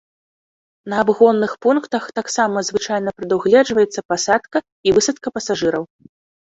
[0.93, 4.57] На абгонных пунктах таксама звычайна прадугледжваецца пасадка
[4.89, 5.83] і высадка пасажыраў.